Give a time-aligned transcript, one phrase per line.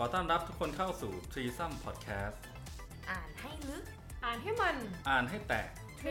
[0.00, 2.36] ขอต้อนรับทุกคนเข้าสู่ t r e e s o m Podcast
[3.10, 3.84] อ่านให้ลึก
[4.24, 4.74] อ่านให้มัน
[5.08, 5.68] อ่านให้แตก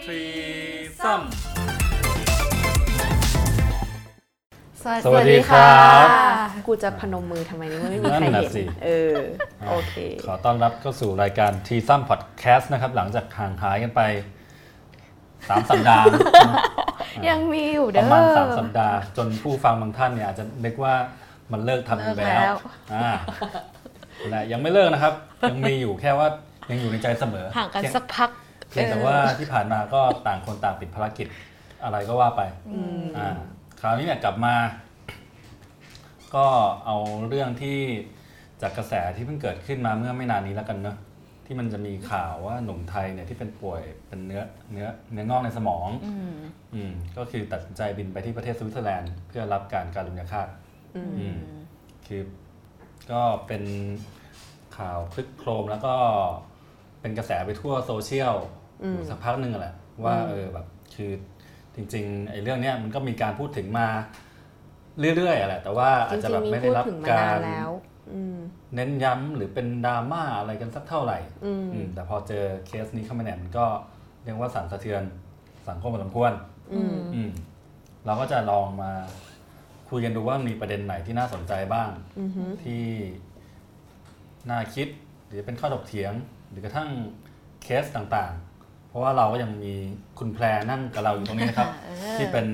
[0.08, 0.30] t r e e
[1.00, 1.22] s o Threesome m
[5.06, 6.08] สวัสดีครับ
[6.68, 9.14] กูจะพนมมือทำไมนี่ไม่มีนั่นใครน่ะเห็นสิเออ
[9.70, 9.96] โอเค
[10.28, 14.02] ขอต้อนรับเข้าสู่รายการ t ีซัมพอดแคสต์นะครับ หลังจากห่างหายกันไป
[14.86, 16.06] 3 สัปดาห์
[17.30, 20.96] ยังมีอยู่ปเด้ระอมาณ 3 สัปดาห์ จนผู้ฟังบางท่านเนี่ยอาจจะนึกว่า
[21.52, 22.56] มันเลิกทำกันไปเลิกแล้แล้ว ว
[22.94, 23.10] อ่า
[24.30, 25.14] และยังไม่เลิกนะครับ
[25.50, 26.28] ยังมีอยู่แค่ว่า
[26.72, 28.30] ยังอยู่ในใจเสมอห่างกันเพียสักพัก
[28.70, 31.28] เพียงแต่ว่าที่ผ่านมาก็ต่างคนต่างติดภารกิจ
[31.84, 32.42] อะไรก็ว่าไป
[32.74, 33.30] อืมอ่า
[33.82, 34.56] คราวนี้เนี่ยกลับมา
[36.36, 36.46] ก็
[36.86, 36.98] เอา
[37.28, 37.80] เรื่องที่
[38.62, 40.98] จากกระแสที่เพิ่งเกิดขึ้นมาเมื่อไม่นานนี้แล้วกันเนอะ
[41.46, 44.42] ที่มันจะมีข่าวว่าหนุ่มไทยเนี่ยที่เป็นป่วยเป็นเนื้อ
[44.72, 46.36] เนื้อเนื้องอกในสมองอืม
[46.74, 50.48] อืมก็คือตัดสินใจบินไปที่ประเทศสวิตเซอร์แลนด์ เพื่อรับการการุญยฆาต
[50.96, 51.38] อืมอืม
[52.08, 52.22] คือ
[53.12, 53.64] ก็เป็น
[54.78, 55.96] ข่าวคลึกโครมแล้วก็
[57.02, 58.36] เป็นกระแสไปทั่วโซเชียล
[58.84, 59.76] อืมอยู่สักพักหนึ่งอะแหละ
[60.06, 61.12] ว่าเออแบบคือ
[61.76, 63.88] จริงๆไอ้เรื่องเนี้ยมันก็มีการพูดถึงมา
[65.18, 67.70] เรื่อยๆอะแหละแต่ว่าจอาจจะริแบงบๆมีไม่พูได้ดรับถึงมากานานรแล้ว
[68.14, 68.38] อืม
[68.76, 73.66] เน้นย้ำหรือเป็นดราม่าอะไรกันสักเท่าไหร่อืมอืมแต่พอเจอเคสนี้เข้ามาเนี่ยมันก็
[74.24, 75.04] เรียกว่าสั่นสะเทือน
[75.70, 76.32] สังคมพอสมควร
[76.74, 77.32] อืมอืม
[78.06, 78.92] เราก็จะลองมา
[79.90, 81.90] คุยกันดูว่ามีประเด็นไหนที่น่าสนใจบ้าง
[82.20, 82.84] อือหือที่
[84.50, 84.88] น่าคิด
[85.28, 86.14] หรือเป็นข้อถกเถียง
[86.50, 86.90] หรือกระทั่ง
[87.64, 89.74] เคสต่างๆ เพราะว่าเราก็ยังมี
[90.20, 91.70] คุณแพรนั่งกับเราอยู่ตรงนี้นะครับ
[92.18, 92.48] ที่เป็น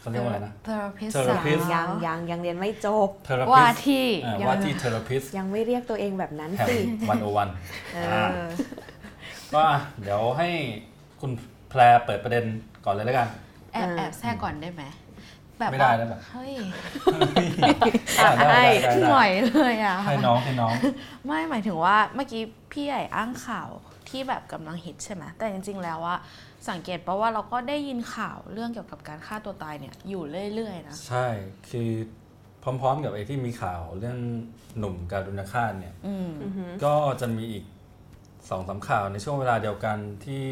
[0.00, 4.06] เขาเรียกว่าอะไรนะ therapist therapist ยังยังยังเรียนไม่จบ therapist
[4.48, 7.48] ว่าที่ therapist ยังไม่เรียกตัวเองแบบนั้นแห่งสิวันโอวัน
[7.94, 7.98] เอ
[8.44, 8.44] อ
[9.52, 10.48] ก็อะเดี๋ยวให้
[11.20, 11.32] คุณ
[11.70, 12.44] แพรเปิดประเด็น
[12.84, 13.28] ก่อนเลยแล้วกัน
[13.72, 14.82] แอบอ่าแอบแทรกก่อนได้ไหม
[15.60, 16.52] แบบไม่ได้ว่าแล้วแบบเฮ้ย
[18.20, 20.72] อะได้ได้ได้หน่ได้อยเลยอะให้น้องให้น้อง
[21.26, 22.42] ไม่หมายถึงว่าเมื่อกี้
[22.72, 23.68] พี่ใหญ่อ้างข่าว
[24.08, 26.16] ที่แบบกำลังฮิตใช่ไหมแต่จริง ๆ แล้วว่า
[26.68, 30.22] สังเกตเพราะว่าเราก็ได้ยินข่าวเรื่องเกี่ยวกับการฆ่าตัวตายเนี่ยอยู่
[30.54, 31.26] เรื่อยๆนะใช่
[31.70, 31.90] คือ
[32.62, 34.18] พร้อม ๆ กับไอ้ที่มีข่าวเรื่อง
[34.78, 37.64] หนุ่มการุณฆาตเนี่ยอืมอือหือก็จะมีอีก
[38.50, 40.46] สองสามข่าวในช่วงเวลาเดียวกันที่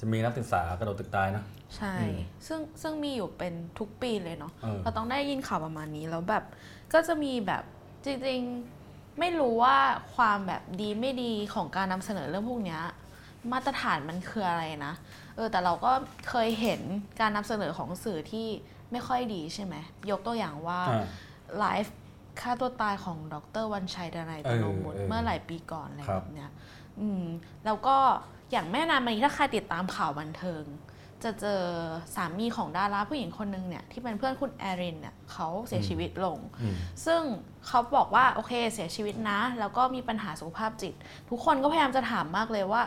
[0.00, 1.44] จะมีนักศึกษากระโดดตึกตายนะ
[1.76, 2.16] ใช่อืม
[2.46, 6.44] ซึ่งซึ่งมีอยู่เป็นทุกปีเลยเนาะเออเราต้องได้ยินข่าวประมาณนี้แล้วแบบ
[6.92, 7.62] ก็จะมีแบบ
[8.04, 9.76] จริงๆไม่รู้ว่า
[10.14, 12.82] ความแบบดีไม่ดีของการนำเสนอเรื่องพวกเนี้ย
[13.52, 14.94] มาตรฐานมันคืออะไรนะ
[15.36, 15.92] เออแต่เราก็
[16.28, 16.80] เคยเห็น
[17.20, 18.46] การนำเสนอของสื่อที่
[18.92, 19.74] ไม่ค่อยดีใช่ไหม
[20.10, 21.04] ยกตัวอย่างว่าอ่า
[21.58, 21.94] ไลฟ์
[22.40, 26.50] ฆ่าตัวตายของดรวันชัยดนัยตโนมุตเออเออเมื่อหลายปีก่อนอะไรครับแบบเนี้ย
[27.00, 27.24] อืม
[27.64, 27.96] แล้วก็
[28.50, 30.64] อย่างแม่นานมานี้ถ้าใครติดตามข่าวบันเทิง
[31.26, 31.60] จะเจอ
[32.14, 36.74] สามีของดาราผู้หญิงคนนึงเนี่ยที่เป็นเพื่อนคุณแอรินเนี่ยเขาเสียชีวิตลงอืม
[37.06, 37.20] ซึ่ง
[37.66, 40.94] เขาบอกว่าโอเคเสียชีวิตนะ แล้วก็มีปัญหาสุขภาพจิต
[41.30, 42.82] ทุกคนก็พยายามจะถามมากเลยว่า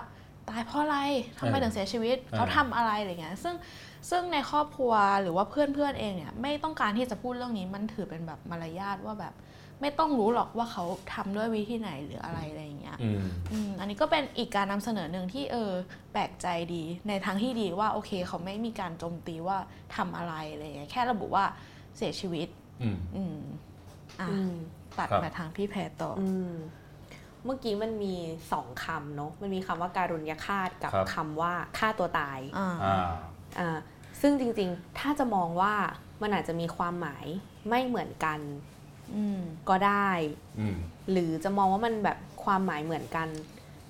[0.50, 0.98] ตายเพราะอะไร
[1.38, 3.56] ทำไมเออถึงเสียชีวิตเออเขาทำอะไรอะไรเงี้ยซึ่ง
[4.10, 9.34] ซึ่งในครอบครัวหรือว่าเพื่อนๆเองเนี่ยไม่ต้องการที่จะพูดเรื่องนี้มันถือเป็นแบบมารยาทว่าแบบ
[9.82, 15.72] ไม่ต้องรู้หรอกว่าเขาทำด้วยวิธีไหนหรืออะไรอะไรอย่างเงี้ยอืมอืมอันนี้ก็เป็นอีกการนำเสนอหนึ่งที่เออ
[16.12, 19.58] แปลกใจดีในทางที่ดีว่าโอเค เขาไม่มีการโจมตีว่า
[19.96, 21.46] ทำอะไรอะไรอย่างเงี้ยแค่ระบุว่า
[21.98, 22.48] เสียชีวิต
[22.82, 23.40] อืมอืม
[24.20, 24.54] อะอืม
[24.98, 26.54] ตัดครับมาทางพี่แพรต่อออืม
[27.46, 28.16] เมื่อกี้มันมี
[28.52, 32.98] สองคำเนาะมันมีคำว่าการุญยฆาตกับครับคำว่าฆ่าตัวตายอ่าอ่า
[33.60, 33.78] อ่า
[34.22, 35.74] ซึ่งจริงๆ ถ้าจะมองว่า
[36.22, 37.26] มันอาจจะมีความหมาย
[37.70, 38.79] ไม่เหมือนกันอืม
[39.70, 40.10] ก็ได้
[40.60, 40.78] อืม
[41.12, 43.28] หรือจะมองว่ามันแบบความหมายเหมือนกัน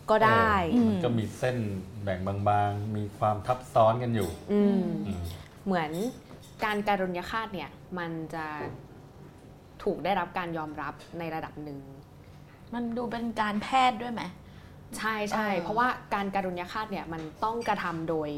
[0.10, 1.58] ก็ได้เออมันก็มีเส้น
[2.04, 5.22] แบ่งบางๆ มีความทับซ้อนกันอยู่อืมอืม
[5.66, 5.92] เหมือน
[6.64, 8.46] การการุญยฆาตเนี่ยมันจะ
[9.84, 11.80] ถูกได้รับการยอมรับในระดับหนึ่ง
[12.74, 14.22] มันดูเป็นการแพทย์ด้วยไหม
[14.98, 18.30] ใช่ใช่เออเพราะว่าการการุญยฆาตเนี่ยมันต้องกระทำโดย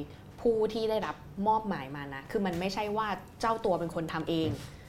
[0.41, 1.15] ผู้ที่ได้รับ
[1.47, 3.07] มอบหมายมานะ คือมันไม่ใช่ว่า
[3.39, 4.80] เจ้าตัวเป็นคนทำเองอืม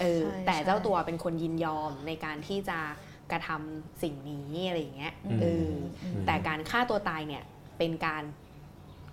[0.00, 2.78] เออแต่เจ้าตัวเป็นคนยินยอมในการที่จะ
[3.32, 5.70] กระทำสิ่งนี้อะไรอย่างเงี้ยอืมเออ
[6.04, 7.42] อมแต่การฆ่าตัวตายเนี่ย
[7.78, 8.22] เป็นการ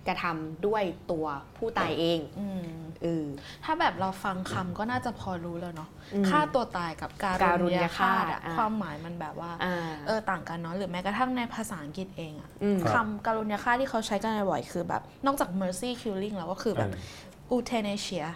[0.08, 1.26] กระทำด้วยตัว
[1.56, 2.68] ผู้ตายเองอืม
[3.02, 3.26] เออ
[3.64, 16.90] ถ้าแบบเราฟังคำก็น่าจะพอรู้แล้วเนาะอืมฆ่าตัวตายกับการการุุญญยยฆาฆาตตอะอะความหมายมันแบบว่าอ่าเออต่างกันเนาะหรือแม้กระทั่งในภาษาอังกฤษเองอะอืมครับคำการุญยฆาตที่เขาใช้กันบ่อยๆคือแบบ นอกจาก mercy killing แล้วก็คือแบบ
[17.52, 18.34] euthanasia อ่า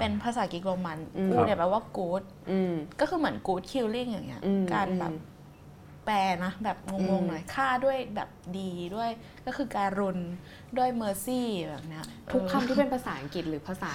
[0.00, 5.36] เป็นภาษากรีกโรมันอืมอูเนี่ยแปลว่า good อืมก็คือเหมือน good killing อย่างเงี้ยอืมการแบบอืม
[6.06, 9.10] แปลนะ แบบงอืงมๆหน่อยฆ่าด้วยแบบดีด้วย
[9.46, 10.18] ก็คือการุณ
[10.78, 13.92] ด้วย mercy แบบเนี้ยทุกเออคำที่เป็นภาษาอังกฤษหรือภาษา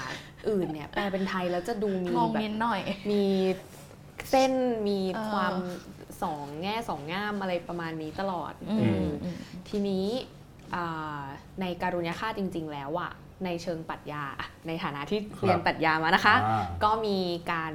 [0.49, 2.81] อื่นเนี่ย แปลเป็นไทยแล้วจะดูมีงงแบบนิดหน่อย
[3.11, 3.23] มี
[4.29, 4.51] เส้น
[4.87, 5.53] มีเออความ
[6.23, 9.37] สองแง่สองง่ามอะไรประมาณนี้ตลอดอืมเอออืม
[9.69, 10.07] ทีนี้
[10.75, 11.23] อ่า
[11.61, 13.11] ในการุญยฆาตจริง ๆ แล้วอะ
[13.45, 17.17] ในเชิงปรัชญาอะในฐานะที่เรียนปรัชญามานะคะอ่าก็มี
[17.51, 17.73] การ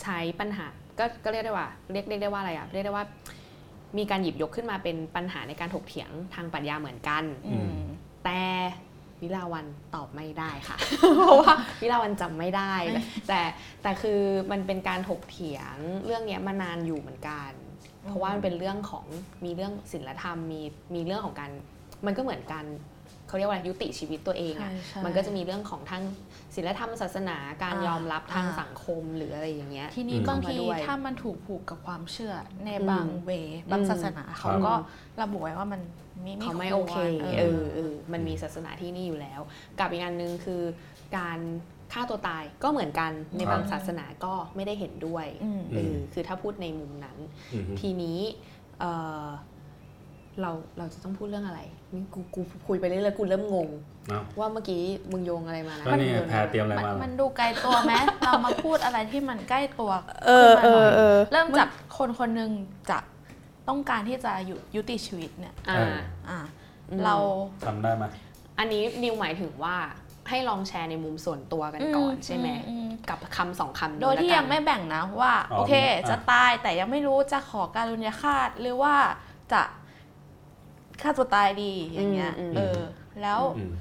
[0.00, 0.66] ใช้ปัญหา
[0.98, 3.04] ก็ก็เรียกได้ว่าเรียกเรียกได้ว่าอะไรอะเรียกได้ว่า
[3.98, 7.78] มีการหยิบยกขึ้นมาเป็นปัญหาในการถกเถียงทางปรัชญาเหมือนกันอืม
[8.24, 8.40] แต่
[9.22, 10.76] วิลาวันตอบไม่ได้ค่ะ
[11.24, 12.74] เพราะว่าวิลาวันจำไม่ได้
[13.28, 13.40] แต่
[13.82, 14.20] แต่คือ
[14.50, 17.50] มันเป็นการถกเถียงเรื่องเนี้ยมานานอยู่เหมือนกัน
[18.06, 19.06] เพราะว่ามันเป็นเรื่องของ
[19.44, 20.60] มีเรื่องศีลธรรมมี
[20.94, 21.50] มีเรื่องของการ
[22.06, 22.64] มันก็เหมือนกัน
[23.34, 26.02] เขาเรียกว่าอะไรยุติชีวิตตัวเองอะใช่ใช่มันก็จะมีเรื่องของทั้ง
[26.54, 32.34] ศีลธรรมศาสนาการอ่ายอมรับทางอ่าสังคมหรืออะไรอย่างเงี้ยทีนี้อืมบางเข้ามาทีด้วยถ้ามันถูกผูกกับความเชื่อ
[32.64, 33.30] ในอืมบางเว
[33.72, 34.72] บางอืมศาสนาเขาก็
[35.22, 35.80] ระบุไว้ว่ามัน
[36.22, 39.40] ไม่เขาไม่ควรโอเคเอเอออเออมันมีศาสนาที่นี่อยู่แล้ว
[39.78, 40.62] กับอีกอันหนึ่งคือ
[41.16, 41.38] การ
[41.92, 47.18] ฆ่าตัวตายก็เหมือนกันในครับบางศาสนาก็ไม่ได้เห็นด้วยอืมเออคือถ้าพูดในมุมนั้น
[47.52, 48.18] อืมทีนี้
[50.34, 51.60] เออเราเราจะต้องพูดเรื่องอะไร
[51.94, 53.68] นี่กูกูคุยไปเรื่อยๆกูเริ่มงง
[54.08, 54.82] เนาะว่าเมื่อกี้
[55.12, 57.92] มึงโยงอะไรมานะก็นี่มึงโยงแพรเตรียมอะไรมันมามันดูไกลตัวไหม
[58.24, 59.90] เรามาพูดอะไรที่มันใกล้ตัว
[60.26, 62.50] เออขึ้นมาหน่อยเออเออเริ่มจากคนคนหนึ่ง
[62.90, 62.98] จะ
[63.68, 65.96] ต้องการที่จะยุยุติชีวิตเนี่ยอ่าเออ
[66.28, 66.38] อ่า
[66.90, 67.16] อืมเรา
[67.66, 68.04] ทำได้ไหม
[68.58, 69.76] อันนี้นิวหมายถึงว่า
[70.28, 78.94] ให้ลองแชร์ในมุมส่วนตัวกันก่อนใช่ไหมอืมกับคำสองคำนี้โดยที่ละกันยังไม่แบ่งนะว่าอ๋อโอเคอะจะตายแต่ยังไม่รู้จะขอการุญยฆาตหรือว่า
[79.52, 79.62] จะ
[81.02, 82.80] ฆ่าตัวตายดีอย่างเงี้ยอืมอืมเออ
[83.22, 83.72] แล้วอืม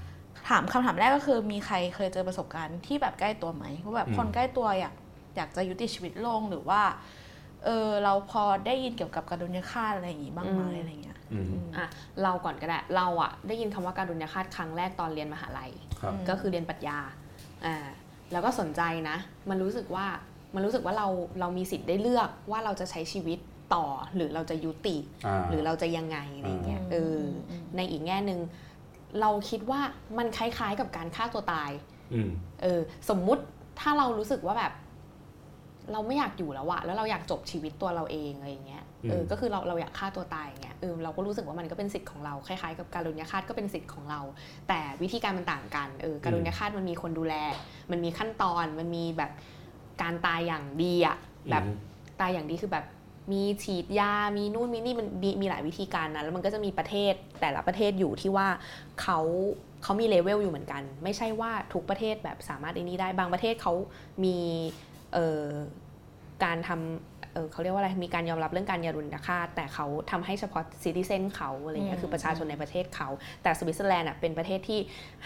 [0.50, 4.94] ถามคำถามแรกก็คือมีใครเคยเจอประสบการณ์ที่แบบใกล้ตัวไหมว่าแบบอืมคนใกล้ตัวอยาก
[5.36, 6.82] อยากจะยุติชีวิตลงหรือว่า
[7.66, 11.86] เออเราพอได้ยินเกี่ยวกับการุญยฆาตอะไรอย่างงี้บ้างไหมอืมอะไรเงี้ยอืมอะ
[12.24, 17.00] เราก่อนก็ได้เราอะได้ยินคำว่าการุญยฆาตครั้งแรกตอนเรียนมหาลัยครับอืมก็คือเรียนปรัชญา
[17.66, 17.76] อ่า
[18.32, 19.18] แล้วก็สนใจนะ
[19.50, 20.06] มันรู้สึกว่า
[20.56, 21.08] มันรู้สึกว่าเรา
[21.40, 23.40] เรามีสิทธิ์ได้เลือกว่าเราจะใช้ชีวิต
[23.74, 27.18] ต่อหรือเราจะยุติอ่าหรือเราจะยังไงอะไรเงี้ยอืมเออ
[27.50, 28.40] อมในอีกแง่หนึ่ง
[29.22, 29.82] เราคิดว่า
[30.18, 31.72] มันคล้ายๆกับการฆ่าตัวตาย
[32.14, 32.30] อืม
[32.62, 32.80] เออ
[33.10, 33.44] สมมุติ
[33.80, 34.74] ถ้าเรารู้สึกว่าแบบ
[35.92, 44.22] เราไม่อยากอยู่แล้วอะแล้วเราอยากจบชีวิตตัวเราเองอะไรอย่างเงี้ยเอออืมก็คือเราเราอยากฆ่าตัวตายอย่างเงี้ยเออเราก็รู้สึกว่ามันก็เป็นสิทธิ์ของเราคล้ายๆ กับการุญยฆาตก็เป็นสิทธิ์ของเรา
[44.68, 47.36] แต่วิธีการมันต่างกันเออการุญยฆาตมันมีคนดูแล
[47.92, 49.32] มันมีขั้นตอนมันมีแบบ
[50.02, 51.18] การตายอย่างดีอะ
[51.52, 51.76] แบบอืม
[52.22, 52.86] ตายอย่างดีคือแบบ
[53.32, 58.48] มีฉีดยา มีนู่นมีนี่มันมีมีหลายวิธีการนะแล้วมันก็จะมีประเทศแต่ละประเทศอยู่ที่ว่า
[59.02, 59.20] เขา
[59.84, 63.74] เขามีเลเวลอยู่เหมือนกัน ไม่ใช่ว่าทุกประเทศแบบสามารถไอ้นี้ได้บางประเทศเขา
[64.24, 64.38] มี
[65.14, 65.46] เอ่อ
[66.44, 66.82] การทำ
[67.34, 73.10] เอ่อเขาเรียกว่าอะไรมีการยอมรับเรื่องการการุณยฆาตแต่เขาทำให้เฉพาะ citizen เขาอะไรเงี้อืยมคือประชาชนในประเทศเขา
[73.44, 74.80] แต่สวิตเซอร์แลนด์อะเป็นประเทศที่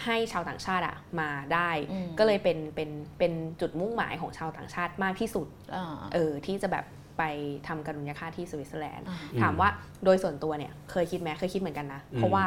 [0.04, 6.84] ให้ชาวต่างชาติอะมาได้อืมก็เลยเป็นเป็นเป็นจุดมุ่งหมายของชาวต่างชาติมากที่สุดอ่าเออที่จะแบบ
[7.18, 7.22] ไป
[7.68, 9.68] ทำการุญยฆาตที่สวิตเซอร์แลนด์อ่าถามว่า
[10.04, 12.44] โดยส่วนตัวเนี่ยเคยคิดไหมเคยคิดเหมือนกันนะอืมเพราะว่า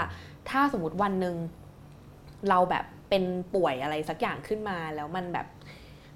[0.49, 1.35] ถ้าสมมติวันหนึ่ง
[2.49, 3.23] เราแบบเป็น
[3.55, 5.47] ป่วยอะไรสักอย่างขึ้นมาแล้วมันแบบ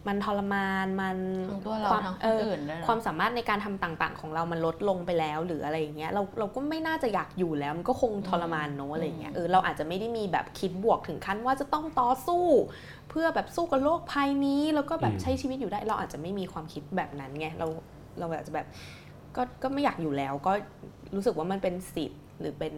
[0.09, 1.17] มันทรมานมัน
[1.49, 12.45] ทั้งตัวเราความทั้งคเอนออื่นด้วยนะความสามารถในการทำต่างๆ ของเรามันลดลงไปแล้วหรืออะไรอย่างเงี้ยเราเราก็ไม่น่าจะอยากอยู่แล้ว มันก็คงทรมานเนอะอะไรอย่างเงี้ยเออเราอาจจะไม่ได้มีแบบคิดบวกถึงขั้นว่าจะต้องต่อสู้
[13.09, 17.67] เพื่อแบบสู้กับโรคภัยนี้ แล้วก็แบบอืม ใช้ชีวิตอยู่ได้เราอาจจะไม่มีความคิดแบบนั้นไงเรา
[18.19, 18.67] เราอาจจะแบบ
[19.35, 20.51] ก็ก็ไม่อยากอยู่แล้ว ก็
[21.15, 22.73] รู้สึกว่ามันเป็นสิทธิ์หรือเป็น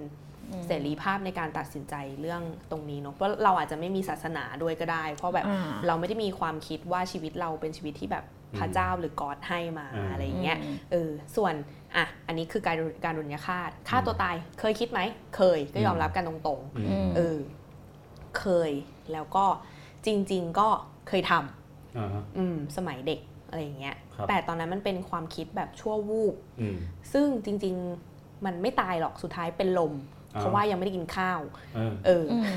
[0.51, 2.41] อืมเสรีภาพในการตัดสินใจเรื่อง
[2.71, 8.25] ตรงนี้เนอะเพราะเราอาจจะไม่มีศาสนาด้วยก็ได้ เพราะแบบอ่าเราไม่ได้มีความคิดว่าชีวิตเราเป็นชีวิตที่แบบ
[8.59, 11.53] พระเจ้าหรือกอดให้มาอืมอะไรอย่างเงี้ยอืมเออส่วน
[11.95, 14.99] อะอันนี้คือการการรุญยฆาตฆ่าตัวตายเคยคิดไหม
[15.35, 17.37] เคยก็ยอมรับกันตรงๆอืมอืมเออ
[18.39, 18.71] เคย
[19.13, 19.45] แล้วก็
[20.05, 20.67] จริง ๆ ก็
[21.07, 21.33] เคยทำ
[21.97, 26.77] อ่าฮะอืมสมัยเด็ก อะไรอย่างเงี้ยครับแต่ตอนนั้นมันเป็นความคิดแบบชั่ววูบอืม
[27.13, 27.75] ซึ่งจริง
[28.09, 29.93] ๆ มันไม่ตายหรอก สุดท้ายเป็นลม
[30.35, 31.39] อ่าเพราะว่ายังไม่ไดกินข้าว
[31.75, 32.49] เออเออออืม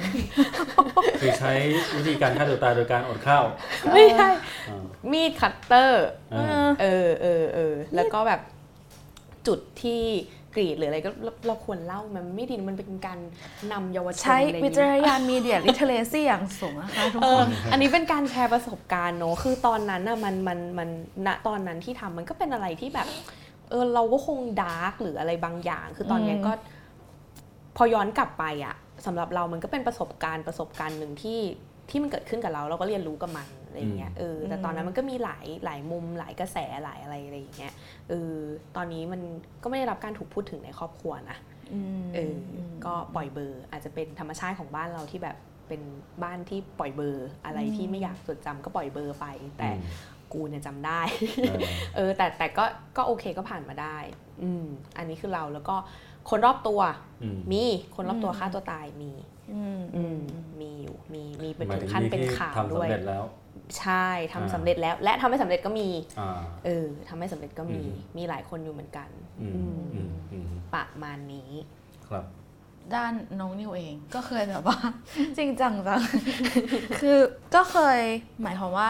[1.20, 1.52] คือใช้
[1.96, 3.44] วิธีการฆ่าตัวตายโดยการอดข้าว
[3.92, 4.28] ไม่ใช่
[4.68, 8.40] อ่ามีดคัตเตอร์เออเออเออเออ แล้วก็แบบ
[9.46, 10.02] จุดที่
[10.54, 13.18] กรีดหรืออะไรก็เราเราควรเล่ามันไม่ดีมันเป็นการ
[13.72, 20.88] นำเยาวชนใช้อะไรอย่างวิเงี้ย วิจารณญาณ media literacy อย่างสูงนะคะทุกคน เอออันนี้เป็นการแชร์ประสบการณ์เนอะคือตอนนั้นน่ะมันมันมัน
[21.26, 23.08] ณตอนนั้นที่ทำมันก็เป็นอะไรที่แบบ
[23.70, 26.52] เออเราก็คง dark หรืออะไรบางอย่าง คือตอนเนี้ยอืมก็
[27.76, 28.74] พอย้อนกลับไปอะ
[29.06, 31.40] สำหรับเรามันก็เป็นประสบการณ์ประสบการณ์หนึ่งที่
[31.90, 37.72] ที่มันเกิดขึ้นกับเรา เราก็เรียนรู้กับมัน อะไรอย่างเงี้ยเออแต่ตอนนั้นมันก็มีหลายหลายมุมหลายกระแสหลายอะไรอะไรอย่างเงี้ย
[38.08, 38.34] เออ
[38.76, 39.20] ตอนนี้มัน
[39.62, 41.38] ก็ไม่ได้รับการถูกพูดถึงในครอบครัวนะ
[42.00, 45.36] มเอออก็ปล่อยเบอร์อาจจะเป็นธรรมชาติของบ้านเราที่แบบ
[45.68, 45.80] เป็น
[46.22, 49.26] บ้านที่ปล่อยเบอร์อะไรที่ไม่อยากจดจำก็ปล่อยเบอร์ไป
[49.58, 49.68] แต่
[50.32, 51.00] กูเนี่ยจำได้
[51.48, 51.60] เออ
[51.96, 52.64] เออ แต่แต่ก็
[52.96, 53.96] ก็โอเคก็ผ่านมาได้
[54.42, 55.76] อืมอันนี้คือเราแล้วก็
[56.30, 56.80] คนรอบตัว
[57.22, 57.64] อืมมี
[57.96, 59.12] คนรอบตัวฆ่าตัวตายมี
[59.54, 60.18] อืมอืม
[60.60, 63.24] มีอยู่มีมีเป็นหมายถึถึงงขั้นมีเป็นที่ข่าวทำด้วสำยเร็จแล้ว
[63.78, 65.88] ใช่ทำอ่าสำเร็จแล้ว และทำไม่สำเร็จก็มี
[66.20, 69.08] อ่าเออทำไม่สำเร็จก็มีอืมมีหลายคนอยู่เหมือนกัน
[69.40, 71.52] อืมอืมอืมอืมประมาณนี้
[72.08, 72.24] ครับ
[72.94, 74.78] ด้านน้องนิวเองก็เคยแบบว่า
[75.38, 76.00] จริงจังจัง
[77.00, 77.18] คือ
[77.54, 78.00] ก็เคย
[78.42, 78.88] หมายความว่า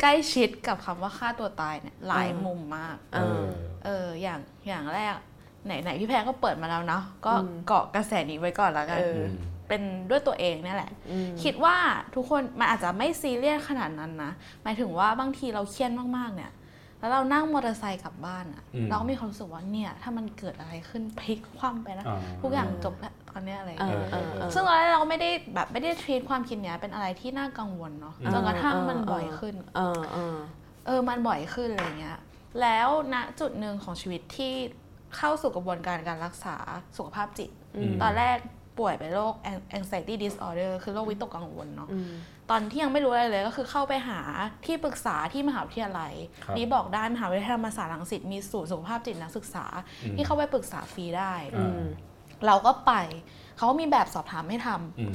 [0.00, 3.42] ใกล้ชิดกับคำว่าฆ่าตัวตายเนี่ยหลายอ่ามุมุมมากเออ
[3.84, 5.14] เอออย่างอย่างแรก
[5.66, 8.98] ไหนไหนพี่แพรก็เปิดมาแล้วเนาะก็อืมเกาะกระแสนี้ไว้ก่อนแล้วกัน
[9.70, 11.76] เอออืมเป็นด้วยตัวเองเนี่ยแหละอืมคิดว่า
[12.14, 16.52] ทุกคนมันอาจจะไม่ซีเรียสขนาดนั้นนะ หมายถึงว่าบางทีเราเครียดมากๆเนี่ย
[17.00, 30.36] แล้วเรานั่งมอเตอร์ไซค์กลับบ้านอะอืมเราก็มีความรู้สึกว่าเนี่ยถ้ามันเกิดอะไรขึ้นพลิกคว่ำไปนะอ่าทุกอย่างจบแล้วตอนเนี้ยอะไรอย่างเอเงี้ยอเออเออซึ่งตอนแรกเราก็ไม่ได้แบบไม่ได้ทรีตความคิดเนี้ยเป็นอะไรที่น่ากังวลเนาะอืมจนกระทั่งเออมันเออบ่อยขึ้นเออเออ
[30.86, 32.18] เออมันบ่อยขึ้นอะไรเงี้ย
[32.60, 34.52] แล้วณจุดหนึ่งของชีวิตที่
[35.16, 36.56] เข้าสู่กระบวนการการรักษา
[36.96, 38.38] สุขภาพจิตอืมตอนแรก
[38.80, 39.34] ป่วยเป็นโรค
[39.78, 42.12] anxiety disorder คือโรควิตกกังวลเนาะอืม
[42.50, 44.20] ตอนที่ยังไม่รู้อะไรเลยก็คือเข้าไปหา
[44.66, 46.12] ที่ปรึกษาที่มหาวิทยาลัย
[46.44, 49.64] ครับนี่บอกได้มหาวิทยาลัยธรรมศาสตร์รังสิตมีศูนย์สุขภาพจิตนักศึกษา
[50.02, 51.82] อืมที่เข้าไปปรึกษาฟรีได้อืม
[52.46, 52.92] เราก็ไป
[53.56, 55.14] เขาก็มีแบบสอบถามให้ทำอืม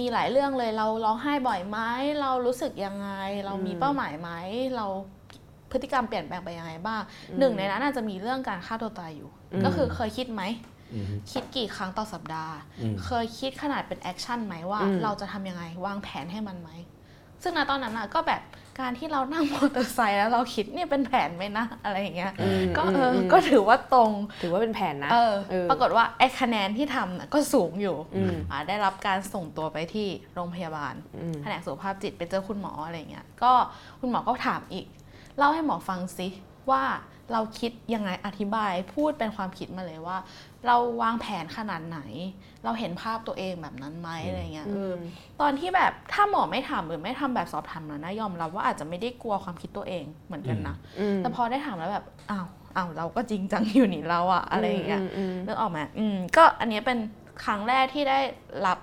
[0.00, 1.78] มีหลายเรื่องเลยเราร้องไห้บ่อยไหม
[2.20, 3.08] เรารู้สึกยังไง
[3.44, 4.30] เรามีอืมเป้าหมายไหม
[4.76, 4.86] เรา
[5.72, 10.71] พฤติกรรมเปลี่ยนแปลงไปยังไงบ้างอืมหนึ่งในนั้นอาจจะมีเรื่องการฆ่าตัวตายอยู่อืมก็คือเคยคิดไหมอืม
[11.30, 16.70] คิดกี่ครั้งต่อสัปดาห์อืมเคยคิดขนาดเป็น action ไหมว่าอืมเราจะทำยังไงวางแผนให้มันไหม
[17.42, 18.42] ซึ่งณตอนนั้นอะก็แบบ
[18.80, 24.10] การที่เรานั่งมอเตอร์ไซค์แล้วเราคิดเนี่ยเป็นแผนไหมนะอะไรอย่างเงี้ยอืมก็เออ อืมก็ถือว่าตรง
[24.42, 33.52] ถือว่าเป็นแผนนะเออเออปรากฏว่าไอ้คะแนนที่ทำน่ะก็สูงอยู่อืมอ่าได้รับการส่งตัวไปที่โรงพยาบาลอืมแผนกสุขภาพจิตไปเจอคุณหมออะไรเงี้ยก็
[34.00, 34.86] คุณหมอก็ถามอีก
[35.38, 36.28] เล่าให้หมอฟังซิ
[36.70, 36.82] ว่า
[37.32, 40.16] เราคิดยังไงอธิบายพูดเป็นความคิดมาเลยว่า
[40.66, 42.00] เราวางแผนขนาดไหน
[42.64, 44.98] เราเห็นภาพตัวเองแบบนั้นไหมอะไรเงี้ยอืเออม
[45.40, 56.98] ตอนที่แบบถ้าหมอไม่ถามหรือไม่ทำแบบสอบถามนะนะยอมรับว่าอาจจะไม่ได้กลัวความคิดตัวเองเหมือนกันนะอืมแต่พอได้ถามแล้วแบบอ้าวอ้าวเราก็จริงจังอยู่นี่เราอะอะไรอย่างเงี้ยมอืมนึกออกไหมอืมก็อันเนี้ยเป็น
[57.44, 58.18] ครั้งแรกที่ได้
[58.66, 58.78] รับ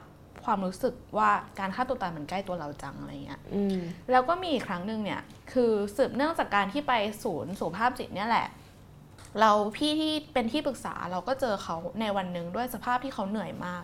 [0.45, 3.77] ความรู้สึกว่าการฆ่าตัวตายมันใกล้ตัวเราจังอะไรเงี้ยอืม
[4.11, 5.21] แล้วก็มีอีกครั้งหนึ่งเนี่ย
[5.51, 6.93] คือสืบเนื่องจากการที่ไป
[7.23, 8.47] ศูนย์สุขภาพจิตเนี่ยแหละ
[9.41, 13.83] เราพี่ที่เป็นที่ปรึกษาเราก็เจอเขาในวันหนึ่งด้วยสภาพที่เขาเหนื่อยมาก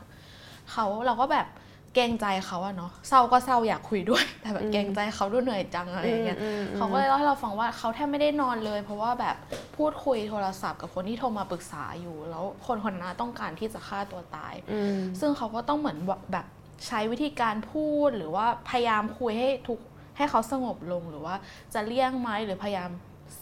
[0.72, 1.48] เขาเราก็แบบ
[1.94, 9.36] เกรงใจเขาอะเนาะเศร้าก็เศร้าอยากคุยด้วย แต่แบบอืมเกรงใจเขาด้วยเหนื่อยจังอะไรอย่างเงี้ยอืมอืมเขาก็เลยเล่าให้เราฟังว่าเขาแทบไม่ได้นอนเลย เพราะว่าแบบ
[9.78, 15.98] พูดคุยโทรศัพท์กับคนที่โทรมาปรึกษาอยู่ แล้วคนคนนั้นต้องการที่จะฆ่าตัวตายอืมซึ่งเขาก็ต้องเหมือน
[16.34, 16.46] แบบ
[16.88, 19.80] ใช้วิธีการพูดหรือว่าพยายามคุยให้ทุก
[20.18, 21.36] ให้เขาสงบลงหรือว่า
[21.74, 22.90] จะเลี่ยงไหมหรือพยายาม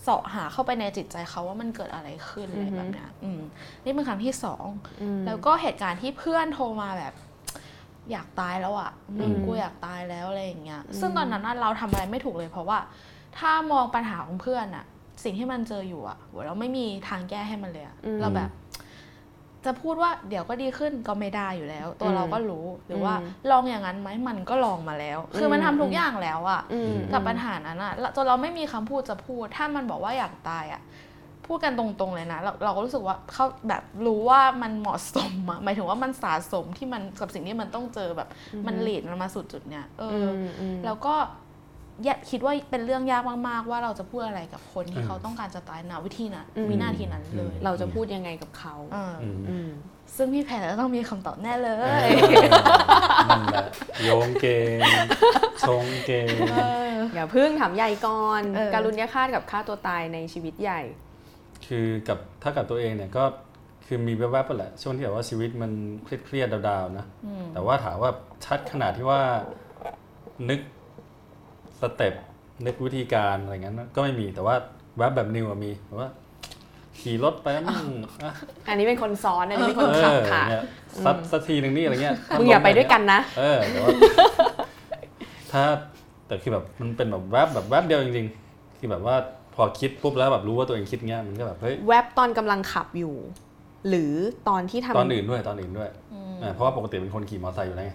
[0.01, 3.41] เสาะหาเข้าไปในจิตใจเขาว่ามันเกิดอะไรขึ้นอะไรแบบเนี้ยอืม
[3.83, 4.65] นี่เป็นครั้งที่สอง
[5.01, 7.13] อืมแล้วก็เหตุการณ์ที่เพื่อนโทรมาแบบ
[8.11, 12.79] อยากตายแล้วอะ่ะมึงอืมกูอยากตายแล้วอะไรอย่างเงี้ย ซึ่งตอนนั้นน่ะเราทำอะไรไม่ถูกเลย เพราะว่า
[13.37, 14.85] ถ้ามองปัญหาของเพื่อนอะ่ะ
[15.23, 18.49] สิ่งที่มันเจออยู่อะ่ะโหเราไม่มีทางแก้ให้มันเลยอะอืมเราแบบ
[19.65, 30.82] จะพูดว่าเดี๋ยวก็ดีขึ้นก็ไม่ได้อยู่แล้ว ตัวอืมเราก็รู้หรือว่าอืมลองอย่างนั้นไหมมันก็ลองมาแล้ว คือมันอืมทำทุกอย่างแล้วอะ่ะอืมกับปัญหานั้นอะจนเราไม่มีคำพูดจะพูด ถ้ามันบอกว่าอยากตายอะ
[31.48, 38.29] พูดกันตรงๆเลยนะ เราเราก็รู้สึกว่าเขาแบบรู้ว่ามันเหมาะสมอะหมายถึงว่ามันสะสมที่มันกับสิ่งที่มันต้องเจอแบบ
[38.67, 40.15] มันหลีดมันมาสู่จุดเนี้ยเอออ
[40.48, 41.27] มอืมแล้วก็ยะ
[42.29, 49.69] คิดว่าเป็นเรื่องยากมากๆ ว่าเราจะพูดอะไรกับคนที่อืมเขาต้องการจะตายณวิธีนั้นอืมวินาทีนั้นเลย เราจะพูดยังไงกับเขาเออออืมอืม
[50.17, 53.65] ซึ่งพี่แพรก็ต้องมีคำตอบแน่เลเอยอนั่นแหละ
[54.03, 54.45] โยงเก
[54.77, 54.79] ง
[55.67, 56.27] ชงเกง
[57.13, 60.81] อย่าเพึ่งถามใหญ่ก่อนเออการุญยฆาตกับฆ่าตัวตายในชีวิตใหญ่
[61.67, 63.23] คือกับถ้ากับตัวเองเนี่ยก็
[63.88, 65.71] คือมีแวบๆไปแหละช่วงที่แบบว่าชีวิตมัน
[66.03, 68.12] เครียดๆดาวๆนะอืมแต่ว่าถามว่า
[68.45, 69.21] ชัดขนาดที่ว่า
[70.50, 70.59] นึก
[71.83, 72.13] สเต็ป
[72.65, 74.55] นึกวิธีการอะไรเงี้ยนะก็ไม่มีแต่ว่า
[74.97, 76.09] แวบแบบนิวอะมีแบบว่า
[76.99, 77.91] ขี่รถไปแล้วมึง
[78.23, 78.33] อะ
[78.67, 80.63] อันนี้เป็นคนซ้อนอันนี้เป็นคนเอขับอค่ะเนี่ย
[81.05, 83.89] สักสักทีหนึ่งนี่อะไรเงี้ยมึงอย่าไปด้วยกันนะเออแต่ว่า
[85.51, 85.63] ถ้า
[86.27, 89.15] แต่คือแบบมันเป็นแบบแวบแบบแวบเดียวจริงๆคือแบบว่า
[89.55, 93.15] พอคิดปุ๊บแล้วแบบรู้ว่าตัวเองคิดเงี้ยมันก็แบบเฮ้ยแวบตอนกำลังขับอยู่
[93.89, 94.13] หรือ
[94.49, 95.89] ตอนที่ทำตอนอื่นด้วยตอนอื่นด้วย
[96.41, 97.93] เออเพราะว่าปกติเป็นคนขี่มอเตอร์ไซค์อยู่แล้วไง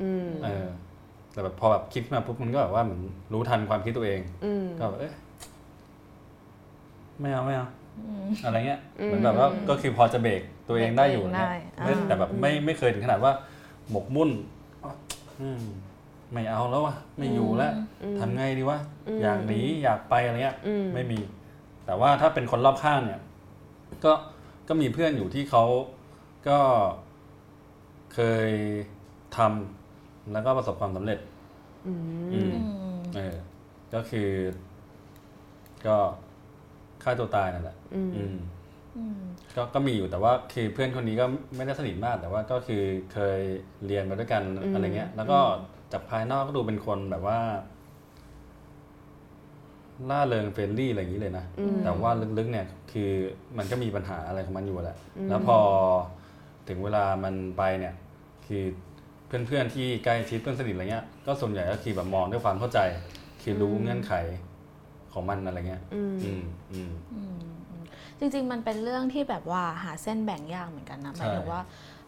[0.00, 0.66] อืมเออ
[1.38, 3.00] แต่แบบพอแบบคิดขึ้นมาปุ๊บมันก็แบบว่าเหมือน
[3.32, 5.14] รู้ทันความคิดตัวเองอืมก็แบบเอ๊ะ
[7.20, 7.66] ไม่เอาไม่เอา
[8.44, 11.54] อะไรเงี้ยอืมเหมือนแบบว่าก็คือพอจะเบรกตัวเองได้อยู่เบรกตัวเองเนี่ยได้
[11.84, 13.32] ไม่อ่าแต่แบบไม่ไม่เคยถึงขนาดว่า
[13.90, 14.30] หมกมุ่น
[15.42, 15.62] อืม
[16.32, 18.78] ไม่เอาแล้ววะไม่อยู่แล้วอืมทำไงดีวะ
[19.08, 21.18] อืมอยากหนีอยากไปอะไรเงี้ยอืมไม่มี
[21.86, 23.20] แต่ว่าถ้าเป็นคนรอบข้างเนี่ย
[24.04, 24.12] ก็
[24.68, 25.64] ก็มีเพื่อนอยู่ที่เขา
[26.48, 26.58] ก็
[28.14, 28.50] เคย
[29.36, 29.77] ทำ
[30.32, 31.18] แล้วก็ประสบความสำเร็จ
[31.86, 32.00] อืม
[32.32, 32.60] อืมอื
[32.96, 33.34] มเออ
[33.94, 34.28] ก็คือ
[35.86, 35.96] ก็
[37.02, 38.36] ฆ่าตัวตายนั่นแหละอืมอืม
[38.96, 39.20] อืม
[39.56, 41.24] ก็ก็มีอยู่แต่ว่าคือเพื่อนคนนี้ก็
[41.56, 42.82] ไม่ได้สนิทมาก แต่ว่าก็คือ
[43.12, 43.40] เคย
[43.86, 45.38] เรียนมาด้วยกันอืมอะไรเงี้ย แล้วก็
[45.92, 47.38] จากภายนอกก็ดูเป็นคนแบบว่า
[50.10, 53.10] ร่าเริง friendly อะไรอย่างนี้เลยนะอืมแต่ว่าลึกๆเนี่ยคือ
[53.58, 55.58] มันก็มีปัญหาอะไรของมันอยู่แหละอืมแล้วพอ
[56.68, 57.94] ถึงเวลามันไปเนี่ย
[58.46, 58.64] คือ
[59.28, 62.78] เพื่อนๆที่ใกล้ชิดเพื่อนสนิทอะไรเงี้ย ก็ส่วนใหญ่ก็คือแบบมองด้วยความเข้าใจ
[63.42, 64.12] คือรู้เงื่อนไข
[65.12, 66.42] ของมันอะไรเงี้ย อืมอืม
[66.72, 67.36] อืมอืม
[67.70, 67.82] อืม
[68.18, 71.60] จริง ๆ มันเป็นเรื่องที่แบบว่าหาเส้นแบ่งยากเหมือนกันนะหใช่มายถึงว่า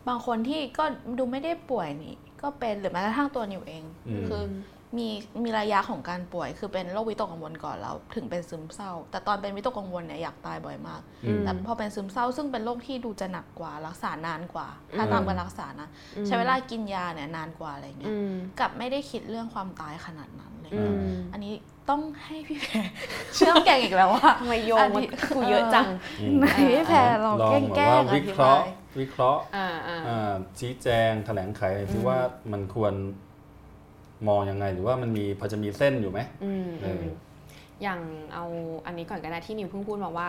[0.09, 0.85] บางคนที่ก็
[1.19, 4.43] ดูไม่ได้ป่วยนี่ก็เป็นหรือแม้กระทั่งตัวนิวเองอืมคือ
[4.99, 5.09] มี
[5.45, 15.89] มีระยะของการป่วย คือเป็นโรควิตกกังวลก่อนแล้วถึงเป็นซึมเศร้า แต่ตอนเป็นวิตกกังวลเนี่ยอยากตายบ่อยมากอืมแต่พอเป็นซึมเศร้า ซึ่งเป็นโรคที่ดูจะหนักกว่ารักษานานกว่า ถ้าอืมตามการรักษานะ
[16.27, 20.97] ใช้เวลากินยาเนี่ยนานกว่าอะไรเงี้อืยมกลับไม่ได้คิดเรื่องความตายขนาดนั้นเลยอืม
[21.33, 21.55] อันนี้
[21.91, 22.79] ต้องให้พี่แพร
[23.35, 25.03] เชื่อมแกงอีกแล้วว่าทำไมโยงมา
[25.35, 25.87] กูเยอะจัง
[26.21, 28.67] อืมไหนพี่แพรลองลองแกล้แบบงว่าๆอวิธิเคราะบาห์ย
[29.01, 32.19] วิเคราะห์อ่าอ่าอ่าชี้แจงแถลงไขที่ว่า
[32.53, 32.95] มันควร
[34.29, 37.15] มองยังไง หรือว่ามันมีพอจะมีเส้นอยู่ไหมอืมเออือม
[37.83, 38.01] อย่าง
[38.35, 38.45] เอา
[38.87, 40.29] อันนี้ก่อนก็ได้ที่นิวเพิ่งพูดมาว่า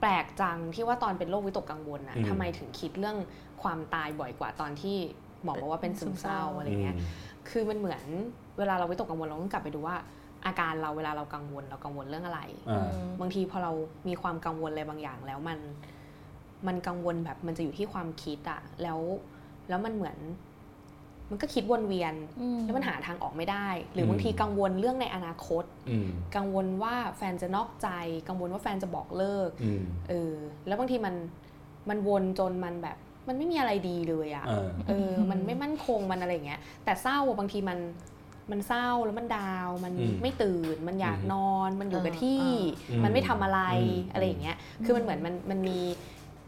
[0.00, 3.16] แปลกจังที่ว่าตอนเป็นโรควิตกกังวลนะอืมทำไมถึงคิดเรื่อง
[3.62, 4.96] ความตายบ่อยกว่าตอนที่
[5.42, 7.06] หมอบอกว่าเป็นซึมเศร้าอะไรเงี้ยอืม
[7.48, 8.02] คือมันเหมือน
[8.58, 9.96] เวลาเราวิตกกังวลเราต้องกลับไปดูว่า
[10.46, 12.88] อาการเราเวลาเรากังวลเรากังวลเรื่องอะไรอ่า
[13.20, 13.72] บางทีพอเรา
[14.08, 15.58] มีความกังวลอะไรบางอย่างแล้วมัน
[16.66, 18.98] มันกังวลแบบมันจะอยู่ที่ความคิดอะแล้ว
[19.68, 20.16] แล้วมันเหมือน
[21.34, 27.88] มันก็คิดวนเวียนอืมแล้วมันหาทางออกไม่ได้ หรือมบางทีกังวลเรื่องในอนาคตอืมกังวลว่าแฟนจะนอกใจ
[28.28, 30.34] กังวลว่าแฟนจะบอกเลิกอืมเออ
[30.66, 31.14] แล้วบางทีมัน
[31.88, 32.96] มันวนจนมันแบบ
[33.28, 37.78] มันไม่มีอะไรดีเลยอะเออเออมันไม่มั่นคงมันอะไรอย่างเงี้ย แต่เศร้าอะบางทีมัน
[38.50, 42.42] มันเศร้าแล้วมันดาวมันอืมไม่ตื่น มันอยากอืมนอน มันอยู่กับเออที่
[42.90, 45.78] อืมมันไม่ทำอะไรอืมอะไรอย่างเงี้ย คือมันเหมือนมันมันมี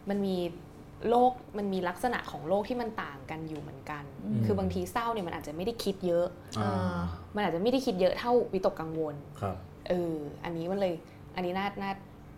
[0.08, 0.36] มันมี
[1.10, 6.26] โลกมันมีลักษณะของโลกที่มันต่างกันอยู่เหมือนกันอืมคือบางทีเศร้าเนี่ยมันอาจจะไม่ได้คิดเยอะ
[6.58, 6.98] อ่า
[7.34, 9.56] มันอาจจะไม่ได้คิดเยอะเท่าวิตกกังวลครับ
[9.88, 10.94] เอออันนี้มันเลย
[11.34, 11.92] อันนี้น่าน่า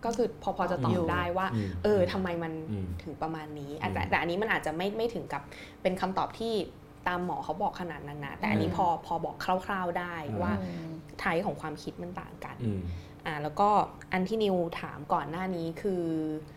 [0.04, 5.42] ก็คือพอพอจะตออยู่บได้ว่าอืมเออทำไมมันอืมถึงประมาณนี้อะแต่อืมแต่อันนี้มันอาจจะไม่ไม่ถึงกับ
[5.82, 6.54] เป็นคำตอบที่
[7.08, 12.56] ตามหมอเขาบอกขนาดนั้นนะแต่อันนี้อืมพอพอบอกคร่าว ๆได้อืมว่าอืมไทยของความคิดมันต่างกัน
[13.28, 13.70] อืมอ่าแล้วก็
[14.12, 16.02] อันที่นิวถามก่อนหน้านี้คือ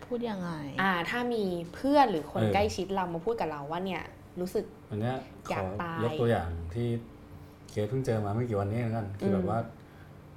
[0.04, 0.50] พูดยังไง
[0.82, 4.02] อ่า ถ้ามีเพื่อนหรือคนเออใกล้ชิดเรามาพูดกับเราว่าเนี่ย
[4.40, 5.16] รู้สึกวันเนี้ย
[5.48, 6.88] ขอยากอตายยกตัวอย่างที่
[7.70, 9.58] เคสเพิ่งเจอมาไม่กี่วันนี้เหมือนกันคืออมแบบว่า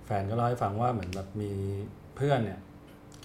[0.05, 1.51] แฟนก็เล่าให้ฟังว่าเหมือนแบบมี
[2.15, 2.59] เพื่อนเนี่ย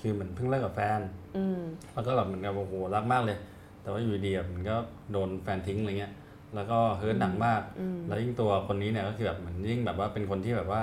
[0.01, 1.01] คือเหมือนเพิ่งเลิกกับแฟน
[1.37, 1.61] อืม
[1.95, 3.39] แล้วก็แบบเหมือนกับโอ้โหรักมากเลย
[3.83, 4.77] แต่ว่าอยู่ดีๆแบบมันก็
[5.13, 6.13] โดนแฟนทิ้งอะไรเงี้ย
[6.55, 10.81] แล้วก็เฮิร์ตหนักมากอืมแล้วยิ่งตัวคนนี้เนี่ยก็คือแบบเหมือนยิ่งแบบว่าเป็นคนที่แบบว่า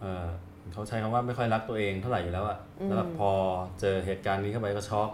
[0.00, 0.26] เออ
[0.72, 3.30] เขาใช้คำว่าไม่ค่อยรักตัวเองเท่าไหร่อยู่แล้วอะแล้วแบบพอ
[3.80, 5.10] เจอเหตุการณ์นี้เข้าไปก็ช็อก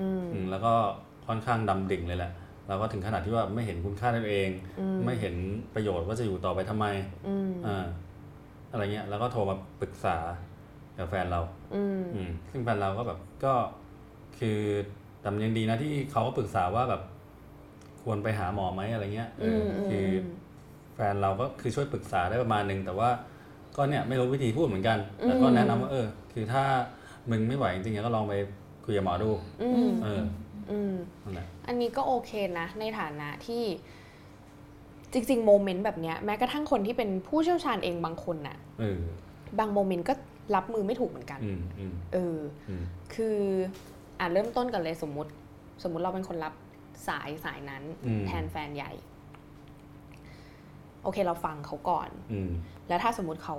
[0.00, 0.72] อืมอืมแล้วก็
[1.26, 2.32] ค่อนข้างดำดิ่งเลยแหละ
[2.68, 5.34] แล้วก็ถึงขนาดที่ว่าไม่เห็นคุณค่าในตัวเองอืมไม่เห็น
[5.74, 6.86] ประโยชน์ว่าจะอยู่ต่อไปทำไม
[7.26, 7.86] อืมอ่า
[8.72, 10.16] อะไรเงี้ยแล้วก็โทรมาปรึกษา
[10.98, 11.40] กับแฟนเรา
[11.74, 13.54] อืมอืมซึ่งแฟนเราก็แบบก็
[14.38, 14.58] คือ
[15.20, 17.02] แต่มันยังดีนะที่เขาก็ปรึกษาว่าแบบ
[18.02, 20.16] ควรไปหาหมอไหมอะไรเงี้ยเอออคืออ
[20.94, 23.08] แฟนเราก็คือช่วยปรึกษาได้ประมาณนึงแต่ว่า
[23.76, 26.62] ก็เนี่ยไม่รู้วิธีพูดเหมือนกัน แต่ก็แนะนำว่าเออ คือถ้า
[27.30, 28.34] มึงไม่ไหวจริงๆก็ลองไป
[28.84, 29.30] คุยกับหมอดู
[29.62, 30.22] อืมเออ
[30.70, 33.62] อืมนั่นแหละอันนี้ก็โอเคนะ ในฐานะที่
[35.12, 38.98] จริงๆโมเมนต์แบบเนี้ยแม้กระทั่งคนที่เป็นผู้เชี่ยวชาญเองบางคนน่ะเออ
[39.58, 40.14] บางโมเมนต์ก็
[40.54, 42.82] รับมือไม่ถูกเหมือนกันอืมอืมเอออืม
[43.14, 43.38] คือ
[44.18, 45.30] อะเริ่มต้นกันเลยสมมุติ
[45.82, 46.54] สมมุติเราเป็นคนรับ
[47.08, 48.92] สายสายนั้นอืมแทนแฟนใหญ่
[51.06, 52.50] โอเคเราฟังเขาก่อนอืม
[52.88, 53.56] แล้วถ้าสมมุติเขา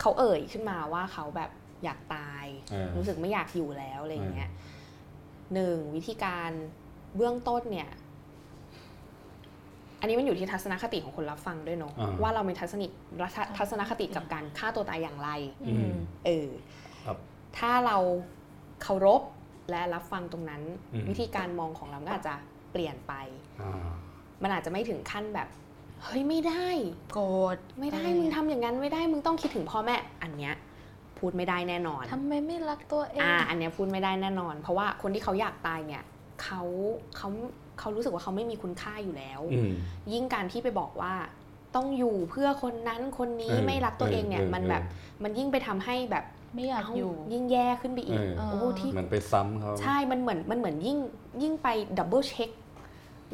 [0.00, 1.50] เขาเอ่ยขึ้นมาว่าเขาแบบ
[1.84, 4.50] อยากตายเออรู้สึกไม่อยากอยู่แล้วอะไรอย่างเงี้ย
[5.54, 6.50] หนึ่งวิธีการ
[7.16, 7.90] เบื้องต้นเนี่ย
[10.00, 12.86] อันนี้มันอยู่ที่ทัศนคติของคนรับฟังด้วยเนาะอ่าว่าเรามีทัศนิ
[13.58, 15.30] ทัศนคติกับการฆ่าตัวตายอย่างไร
[15.66, 15.94] อืม
[16.26, 16.48] เออ
[17.06, 17.18] ครับ
[17.58, 17.96] ถ้าเรา
[18.82, 19.22] เคารพ
[19.70, 22.34] และรับฟังตรงนั้นอืมวิธีการมองของเราก็อาจจะ
[22.72, 23.12] เปลี่ยนไป
[23.62, 23.88] อ่า
[24.42, 25.48] มันอาจจะไม่ถึงขั้นแบบ
[26.04, 26.66] เฮ้ยไม่ได้
[27.12, 30.54] โกรธไม่ได้อะไรมึงทำอย่างนั้นไม่ได้มึงต้องคิดถึงพ่อแม่อันเนี้ย
[31.18, 36.02] พูดไม่ได้แน่นอนทำไมไม่รักตัวเองอ่าอันเนี้ยพูดไม่ได้แน่นอน เพราะว่าคนที่เขาอยากตายเนี่ย
[36.42, 36.62] เขา
[37.16, 37.28] เขา
[37.78, 39.72] เขารู้สึกว่าเขาไม่มีคุณค่าอยู่แล้วอืม
[40.12, 41.12] ยิ่งการที่ไปบอกว่า
[41.74, 44.82] ต้องอยู่เพื่อคนนั้นคนนี้เออไม่รักตัวเองเนี่ยเออมันเออแบบ
[45.22, 50.98] มันยิ่งไปทำให้แบบไม่อยากเอ้าอยู่ยิ่งแย่ขึ้นไปอีกเออโอ้ที่เหมือนไปซ้ำเขาใช่มันเหมือนมันเหมือนยิ่ง
[51.42, 52.50] ยิ่งไป double check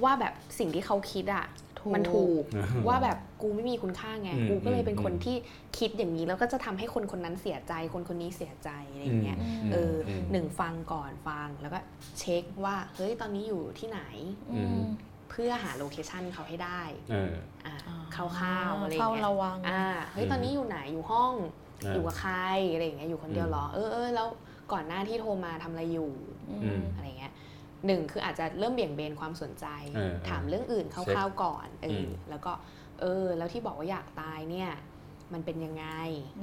[0.05, 5.37] ว่าแบบสิ่งที่เขาคิดอะถูก มันถูกอืมว่าแบบกูไม่มีคุณค่าไงอืมกูก็เลยเป็นคนอืมที่
[5.79, 11.79] คิดอย่างนี้แล้วก็จะทำให้คนคนนั้นเสียใจ คนคนนี้เสียใจอะไรอย่างเงี้ย เออ อืมหนึ่งฟังก่อนฟังแล้วก็
[12.19, 14.01] เช็คว่าเฮ้ยตอนนี้อยู่ที่ไหน
[14.53, 14.81] อืม
[15.31, 17.33] เพื่อหา location เขาให้ได้เออ
[17.67, 18.05] อ่าอ่า
[18.39, 21.35] คร่าวๆอะไรอย่างเฝ้าเงี้ย เฝ้าระวังอ่าเฮ้ยตอนนี้อยู่ไหนอยู่ห้อง
[21.87, 22.35] อ่าอยู่กับใคร
[22.73, 24.29] อะไรอย่างเงี้ยอยู่คนเดียวเหรอเออเออแล้ว
[24.73, 26.11] ก่อนหน้าที่โทรมาทำอะไรอยู่
[26.49, 27.30] อืมอะไรเงี้ย
[27.87, 29.67] หนึ่งคืออาจจะเริ่มเบี่ยงเบนความสนใจ
[29.97, 32.53] เออถามเรื่องอื่นคเช็คร่าวๆก่อนเอออมแล้วก็
[33.01, 34.71] เออ แล้วที่บอกว่าอยากตายเนี่ย
[35.33, 35.87] มันเป็นยังไง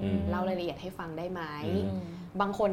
[0.02, 2.02] อืมเล่ารายละเอียดให้ฟังได้ไหมอืม
[2.42, 2.72] บางคน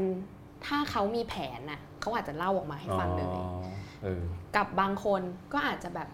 [0.66, 3.70] ถ้าเขามีแผนน่ะเขาอาจจะเล่าออกมาให้ฟังเลยอ๋อ
[4.02, 4.22] เออ
[4.56, 5.22] กับบางคน
[5.52, 6.08] ก็อาจจะแบบ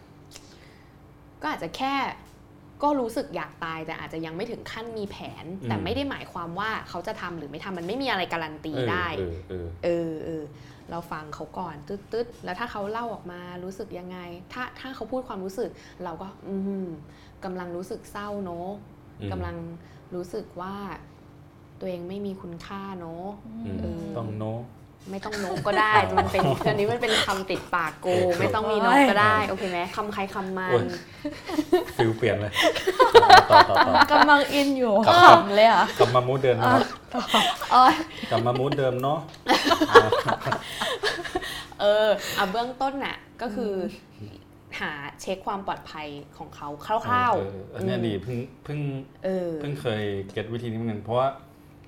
[1.43, 1.95] ก็อาจจะแค่
[2.83, 9.07] ก็รู้สึกอยากตายแต่อาจจะยังไม่ถึงขั้นมีแผนอืมแต่ไม่ได้หมายความว่าเขาจะทำหรือไม่ทำมันไม่มีอะไรการันตีเออได้
[9.85, 10.43] เออเออ
[10.91, 14.19] เออเออเราฟังเขาก่อนตึ๊ดตึ๊ดแล้วถ้าเขาเล่าออกมารู้สึกยังไง
[14.53, 15.71] ถ้าถ้าเขาพูดความรู้สึก
[16.05, 16.87] เราก็อืม
[17.45, 18.71] กำลังรู้สึกเศร้าเนอะ
[19.21, 19.57] อืมกำลัง
[20.15, 20.75] รู้สึกว่า
[21.81, 23.27] ตัวเองไม่มีคุณค่าเนอะ
[23.65, 24.55] อืมเออต้องโน้
[25.11, 30.87] ไม่ต้องโนกก็ได้ มันเป็นอันนี้มันเป็นคำติดปากกู ไม่ต้องมีโนกก็ได้ โอเคไหมคำใครคำมัโอ้นย
[31.97, 32.53] feel เปลี่ยนเลย
[33.51, 36.83] ต่อต่อต่อกำลัง in อยู่ครับขำเลยอะกลับมา mood เดิมนะครับ
[37.73, 37.95] เอ้ย
[38.31, 39.19] กลับมา mood เดิมเนาะ
[41.81, 42.09] เออ
[42.39, 44.23] อะเบื้องต้นน่ะก็คือ
[44.81, 46.07] หาเช็คความปลอดภัย
[46.39, 50.03] ของเขาคร่าวเออเอออันเนี้ยดีเพิ่งเพิ่งๆเออเพิ่งเคย
[50.33, 51.29] get วิธีนี้เหมือนกันเพราะว่า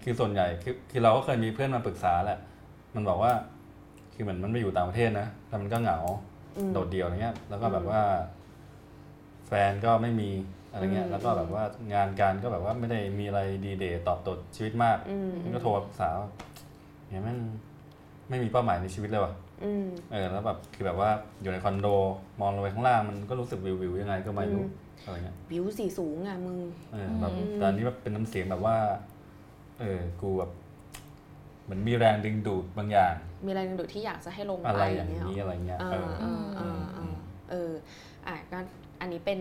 [0.03, 2.39] คือส่วนใหญ่คือคือเราก็เคยมีเพื่อนมาปรึกษาแหละ
[2.95, 3.33] มันบอกว่า
[4.15, 5.99] คือเหมือนมันไปอยู่ต่างประเทศนะแล้วมันก็เหงา
[6.57, 8.01] อืมโดดเดี่ยวอะไรเงี้ย แล้วก็แบบว่า
[9.47, 10.31] แฟนก็ไม่มี
[10.73, 11.63] อะไรเงี้ยอืมแล้วก็แบบว่า
[11.95, 16.31] งานการก็แบบว่าไม่ได้มีอะไรดีเดย์ตอบโจทย์ชีวิตมากอืมมันก็โทรมาปรึกษาว่า
[17.09, 17.39] เนี่ยแม่ง
[18.29, 19.33] ไม่มีเป้าหมายในชีวิตเลยว่ะ
[19.65, 21.11] อืมเออแล้วแบบคือแบบว่า
[21.43, 21.87] อยู่ในคอนโด
[22.41, 26.59] มองลงไปข้างล่างมันก็รู้สึกวิววิวๆยังไงก็ไม่รู้อืมอะไรเงี้ยวิวสีสูงอะมึง
[26.93, 28.77] เออแบบอืมแต่อันนี้แบบเป็นน้ำเสียงแบบว่า
[29.81, 30.51] เออกูแบบ
[31.65, 37.15] เหมือนมีแรงดึงดูดบางอย่าง มีอะไรดึงดูดที่อยากจะให้ลงอะไรไปอย่างเงี้ยนี้อะไรเงี้ยเอเอออเออเออเออือม
[37.51, 37.73] เออ
[38.27, 38.59] อะก็
[39.01, 39.41] อันนี้เป็น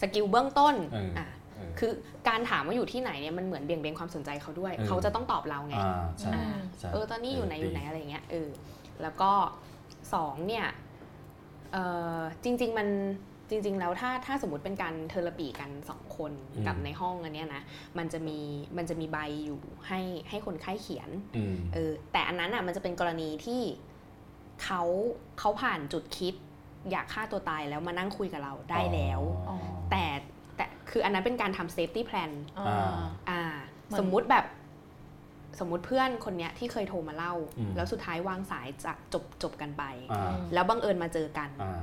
[0.00, 1.90] สกิลเบื้องต้นเอออ่อะเออคือ
[2.28, 6.46] การถามว่าอยู่ที่ไหนเนี่ยมันเหมือนเบี่ยงเบนความสนใจเขาด้วยเออเขาจะต้องตอบเราไงอ่าใช่อ่า
[6.78, 8.48] ใช่เออตอนนี้อยู่ไหนเอยู่ไหนอะไรเงี้ยเออ
[9.02, 9.30] แล้วก็
[10.14, 10.66] สองเนี่ย
[11.72, 11.76] เอ
[12.18, 12.88] อจริง ๆ มัน
[13.52, 17.62] จริง ๆ แล้วถ้าถ้าสมมติเป็นการ therapy กันสองคนอืมกับในห้องอันเนี้ยนะ
[17.98, 18.38] มันจะมี
[18.76, 23.62] มันจะมีใบอยู่ให้ให้คนไข้เขียนอืมเออแต่อันนั้นอะมันจะเป็นกรณีที่
[24.64, 24.82] เขา
[25.38, 26.34] เขาผ่านจุดคิด
[26.90, 29.56] อยากฆ่าตัวตายแล้วมานั่งคุยกับเราได้แล้วอ๋อ
[29.90, 30.04] แต่
[30.56, 32.92] แต่คืออันนั้นเป็นการทำเซฟตี้แพลนอ่า
[33.30, 33.42] อ่า
[33.86, 34.46] เหมือนสมมุติแบบ
[35.60, 41.80] สมมุติเพื่อนคนเนี้ยที่เคยโทรมาเล่าอืมแล้วสุดท้ายวางสายจะจบจบกันไปอ่าแล้วบังเอิญมาเจอกันอ่า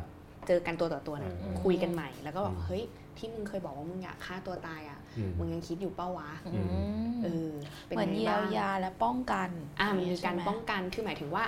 [0.50, 2.84] เจอกันตัวต่อตัวนะอืมคุยกันใหม่ แล้วก็บอกอืมเฮ้ย
[3.18, 6.80] ที่มึงเคยบอกว่ามึงอยากฆ่าตัวตายอะอืมมึงยังคิดอยู่เป้าวะอืม
[7.24, 7.50] เออ
[7.90, 11.44] ป็เหมือนไงเยียบ้าวงยาและป้องกันอ่ามีการใช่ไหป้องกันคือหมายถึงว่า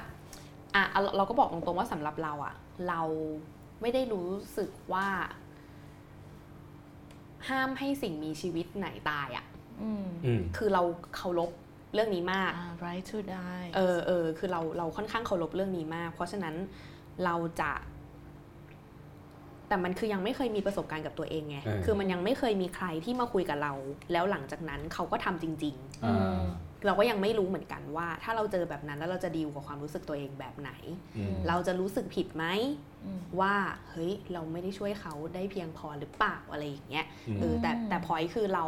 [0.75, 2.53] อะเอาเราก็บอกตรงๆว่าสำหรับเราอะ
[2.89, 3.01] เรา
[3.81, 5.07] ไม่ได้รู้สึกว่า
[7.49, 9.45] ห้ามให้สิ่งมีชีวิตไหนตายอะ
[9.81, 10.83] อืมอืมคือเรา
[11.15, 11.51] เคารพ
[11.93, 16.55] เรื่องนี้มากอ่า right to die เออเออคือเราเราค่อนข้างเคารพเรื่องนี้มาก เพราะฉะนั้น
[17.25, 17.71] เราจะ
[19.71, 23.73] แต่มันคือยังไม่เคยมีประสบการณ์กับตัวเองไงเออคือมันยังไม่เคยมีใครที่มาคุยกับเรา
[24.12, 30.71] แล้วหลังจากนั้นเขาก็ทำจริงอ่าๆเราก็ยังไม่รู้เหมือนกันว่า ถ้าเราเจอแบบนั้นแล้วเราจะดีลกับความรู้สึกตัวเองแบบไหน
[31.17, 32.45] อืมเราจะรู้สึกผิดไหม
[33.05, 33.55] อืมว่า
[33.91, 38.65] เฮ้ยเราไม่ได้ช่วยเขาได้เพียงพอหรือเปล่าอะไรอย่างเงี้ยอืมเออแต่อืมแต่พอยคือเรา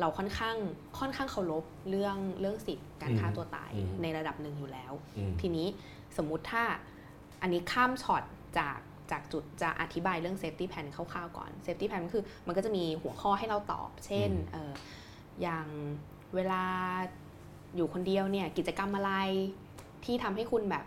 [0.00, 0.56] เราค่อนข้าง
[0.98, 5.66] ค่อนข้างเคารพเรื่องเรื่องสิทธิ์การฆ่าตัวตายอืมในระดับหนึ่งอยู่แล้วอืมทีนี้
[6.16, 6.64] สมมุติถ้า
[7.42, 8.22] อันนี้ข้ามช็อต
[8.58, 8.78] จาก
[9.12, 14.72] จากจุดจะอธิบายเรื่อง safety plan คร่าวๆก่อน safety plan ก็คือมันก็จะมีหัวข้อให้เราตอบ เช่นอืมเออ
[15.42, 15.66] อย่าง
[16.34, 16.64] เวลา
[17.76, 19.12] อยู่คนเดียวเนี่ยกิจกรรมอะไร
[20.04, 20.84] ที่ทำให้คุณแบบ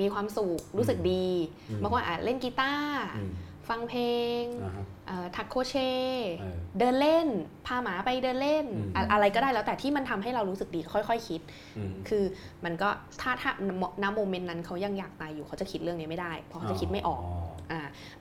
[0.00, 1.26] มีความสุขรู้สึกดี
[1.70, 3.32] อืมบางคนอาจเล่นกีตาร์อืม
[3.68, 4.04] ฟังเพล
[4.42, 5.74] งอ่าฮะเอ่อถักโครเช
[6.12, 7.28] ต์เออเดินเล่น
[7.66, 11.40] พาหมาไปเดินเล่นอืมอะอะไรก็ได้แล้วแต่ที่มันทำให้เรารู้สึกดีค่อยๆคิด
[11.76, 12.24] อืมคือ
[12.64, 12.88] มันก็
[13.20, 13.50] ถ้าถ้า
[14.02, 17.47] ณโมเมนต์นั้นเขายังอยากตายอยู่เขาจะคิดเรื่องนี้ไม่ได้ เพราะเขาจะคิดไม่ออกอ่า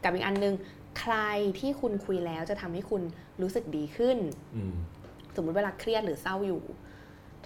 [0.03, 0.53] กับอีกอันนึง
[0.99, 1.15] ใคร
[1.59, 3.01] ที่คุณคุยแล้วจะทำให้คุณ
[3.41, 4.17] รู้สึกดีขึ้น
[4.55, 4.75] อืม
[5.35, 6.61] สมมุติเวลาเครียดหรือเศร้าอยู่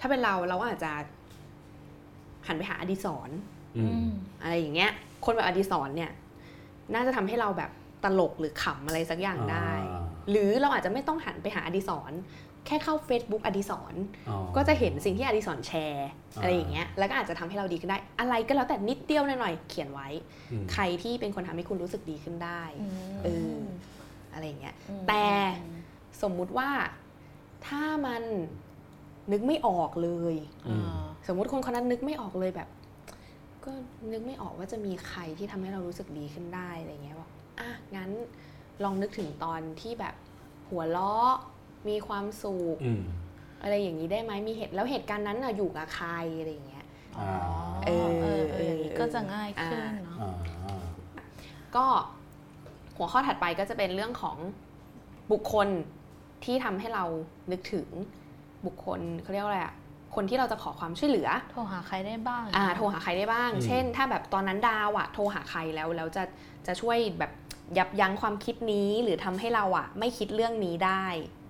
[0.02, 0.92] ้าเป็นเราเราก็อาจจะ
[2.46, 3.30] หันไปหาอดีศร
[3.76, 4.08] อืม
[4.42, 4.90] อะไรอย่างเงี้ย
[5.24, 6.10] คนแบบอดีศรเนี่ย
[6.94, 7.70] น่าจะทำให้เราแบบ
[8.04, 12.12] ตลกหรือขำอะไรสักอย่างได้อ่าหรือเราอาจจะไม่ต้องหันไปหาอดิศร
[12.66, 13.94] แค่เข้า Facebook อดิศร
[14.28, 20.08] อ๋อก็จะเห็นสิ่งที่อดิศรแชร์อ่าอะไรอย่างเงี้ยแล้วก็อาจจะทำให้เราดีขึ้นได้ อะไรก็แล้วแต่นิดเดียวหน่อยๆเขียนไว้
[20.52, 22.62] อืมใครที่เป็นคนทำให้คุณรู้สึกดีขึ้นได้
[23.24, 23.56] เออ
[24.32, 25.26] อะไรอย่างเงี้ยอืมแต่
[26.22, 26.70] สมมุติว่า
[27.66, 28.22] ถ้ามัน
[29.32, 30.34] นึกไม่ออกเลย
[30.68, 30.86] อืม
[31.28, 32.68] สมมุติคนคนนั้นนึกไม่ออกเลยแบบ
[33.64, 33.72] ก็
[34.12, 38.10] นึกไม่ออกว่าจะมีใครที่ทำให้เรารู้สึกดีขึ้นได้อะไรเงี้ยบอกอะงั้น
[38.84, 40.14] ลองนึกถึงตอนที่แบบ
[40.68, 41.34] หัวเราะ
[41.88, 43.02] มีความสุขอืม
[43.62, 46.86] อะไรอย่างนี้ได้ไหมมีเหตุแล้วเหตุการณ์นั้นน่ะอยู่กับใครอะไรอย่างเงี้ย
[47.18, 47.28] อ๋อ
[47.86, 47.90] เอ
[48.22, 50.80] เอออเอออย่างนี้ก็จะง่ายขึ้นอ่าเนาะอ่า
[51.76, 51.84] ก็
[52.96, 54.36] หัวข้อถัดไปก็จะเป็นเรื่องของ
[55.32, 55.68] บุคคล
[56.44, 57.04] ที่ทำให้เรา
[57.50, 57.86] นึกถึง
[58.66, 59.74] บุคคลเขาเรียกว่าอะไรอะ
[60.14, 66.24] คนที่เราจะขอความช่วยเหลือ โทรหาใครได้บ้างอ่าโทรหาใครได้บ้างอืมเช่น ถ้าแบบตอนนั้นดาวอะโทรหาใครแล้วแล้วจะ
[66.66, 67.32] จะช่วยแบบ
[67.78, 71.04] ยับยั้งความคิดนี้หรือทำให้เราอะไม่คิดเรื่องนี้ได้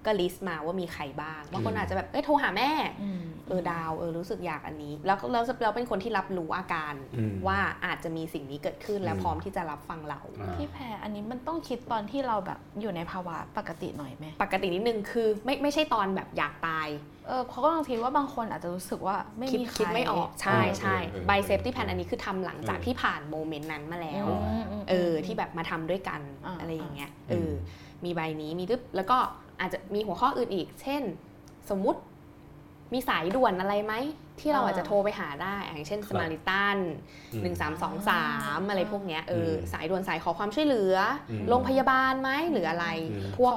[0.06, 2.70] ก็ลิสต์มาว่ามีใครบ้างบางคนอาจจะแบบเอ้ยโทรหาแม่
[3.02, 16.88] อืมเออดาวเออรู้สึกอยากอันนี้ แล้วแล้วเราเป็นคนที่รับรู้อาการอืมว่าอาจจะมีสิ่งนี้เกิดขึ้นและอืมพร้อมที่จะรับฟังเราอ่าพี่แพรอันนี้มันต้องคิดตอนที่เราแบบอยู่ในภาวะปกติหน่อยไหมปกตินิดนึงคือไม่ไม่ใช่ตอนแบบอยากตาย
[17.28, 27.52] เออเพราะก็บางทีว่าบางคนอาจจะรู้สึกว่าไม่คิดมีใครคิดไม่ออกใช่เออใช่เออเออใบเซฟตี้ plan อันนี้คือทำหลังจากที่ผ่าน moment นั้นมาแล้วอืมมเออที่แบบมาทำด้วยกันอ่าอะไรอย่างเงี้ยอืมเออ
[28.04, 29.18] มีใบนี้มีดึ๊บแล้วก็
[29.60, 31.02] อาจจะมีหัวข้ออื่นอีก เช่น
[31.70, 32.00] สมมุติ
[32.92, 33.94] มีสายด่วนอะไรไหม
[34.40, 36.76] ที่เราอาจจะโทรไปหาได้ อย่างเช่นสะมาริตันส์
[37.32, 38.26] อืมหนึ่งสามสองสา
[38.58, 40.96] มอะไรพวกเนี้ยเอออมสายด่วนสายขอความช่วยเหลือ
[41.30, 43.54] อมโรงพยาบาลไหมหรืออะไรอืมพวก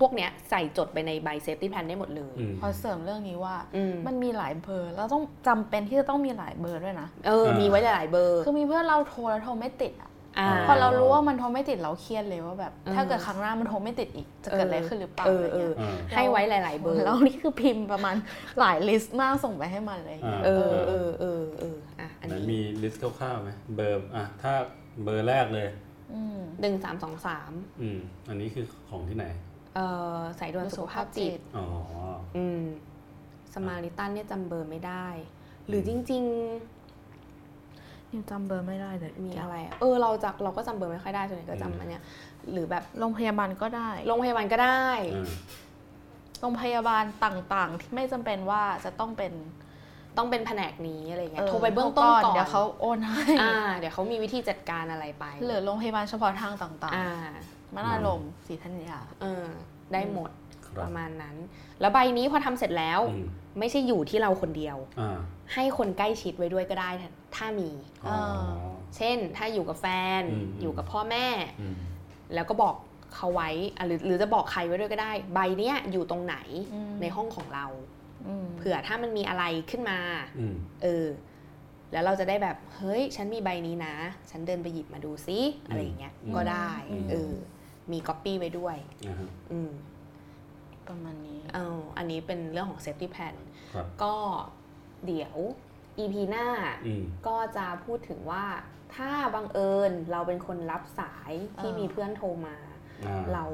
[0.00, 10.11] พวกเนี้ยใส่จดไปในใบ safety plan ได้หมดเลยอืมขอเสริมเรื่องนี้ว่าอืมมันมีหลายเบอร์เราต้องจำเป็นที่จะต้องมีหลายเบอร์ด้วยนะ เออ มีไว้หลายๆเบอร์ คือมีเพื่อนเราโทรแล้วโทรไม่ติดอะอ่า
[10.66, 18.16] พอเรารู้ว่ามันโทรไม่ติดเราเครียดเลยว่าแบบเออถ้าเกิดครั้งหน้ามันโทรไม่ติดอีกจะเกิดอะไรขึ้นหรือเปล่าเออะอไรเอเงี้อยอ่าให้ไว้หลาย ๆ เบอร์แล้วนี่คือพิมพ์ประมาณ
[18.58, 24.52] หลาย list มากส่งไปให้มันเลยอ่าเออเออเออเอออะอันไหนนี้มี list คร่าวๆไหมเบอร์อะถ้า
[25.04, 25.68] เบอร์แรกเลย
[26.38, 29.26] มหนึ่งสามสองสามอืมอันนี้คือของที่ไหน
[29.74, 31.66] เอ่อสายด่วนสุขภาพจิตอ๋อ
[32.36, 32.62] อืม
[33.54, 35.06] สมาริตันเนี่ยจำเบอร์ไม่ได้
[35.66, 36.24] หรือจริง
[38.12, 42.02] นิวจำเบอร์ไม่ได้เลยๆมีอะไรอะเออเราจะเราก็จำเบอร์ไม่ค่อยได้ส่วนใหญ่ก็จำอันเนี้ย
[42.52, 45.26] หรือแบบโรงพยาบาลก็ได้โรงพยาบาลก็ได้อ่า
[46.40, 49.32] โรงพยาบาลต่างๆ ที่ไม่จำเป็นว่าจะต้องเป็น
[50.16, 59.46] ต้องเป็นแผนกนี้อะไรเงี้ยโทรไปเบื้องต้นก่อนเดี๋ยวเขาโอนให้อ่าเดี๋ยวเขามีวิธีจัดการอะไรไป หรือโรงพยาบาลเฉพาะทางต่างอ่าๆมนาลมศรีธัญญาเออ
[59.92, 60.41] ได้หมดค
[60.76, 61.36] ปรับระมาณนั้น
[61.80, 63.26] แล้วใบนี้พอทำเสร็จแล้วอืม
[63.58, 65.18] ไม่ใช่อยู่ที่เราคนเดียวอ่า
[65.54, 66.90] ให้คนใกล้ชิดไว้ด้วยก็ได้
[67.36, 67.70] ถ้ามี
[68.06, 68.18] อ๋อ
[68.96, 69.86] เช่นถ้าอยู่กับแฟ
[70.20, 71.26] นอืมอยู่กับพ่อแม่
[71.60, 71.76] อืม
[72.34, 72.74] แล้วก็บอก
[73.14, 76.36] เขาไว้อะหรือหรือจะบอกใครไว้ด้วยก็ได้ ใบเนี้ยอยู่ตรงไหน
[76.74, 77.66] อืมในห้องของเรา
[78.26, 79.98] อืมเผื่อถ้ามันมีอะไรขึ้นมา
[80.38, 81.06] อืมเออ
[81.92, 83.94] แล้วเราจะได้แบบเฮ้ย ฉันมีใบนี้นะ
[84.30, 87.32] ฉันเดินไปหยิบมาดูซิอะไรอย่างเงี้ยอืมก็ได้อืมเออ
[87.92, 88.76] มีก๊อปปี้ไว้ด้วย
[89.08, 89.70] นะฮะอืม
[90.88, 91.66] ประมาณนี้เอา
[91.96, 93.34] อันนี้เป็นเรื่องของ safety plan
[93.74, 94.14] ครับก็
[95.06, 95.36] เดี๋ยว
[95.98, 96.46] EP หน้า
[96.86, 98.44] อืมก็จะพูดถึงว่า
[98.94, 102.56] ถ้าบังเอิญเราเป็นคนรับสายที่อ่ามีมีเพื่อนโทรมา
[103.06, 103.44] อ่าเรา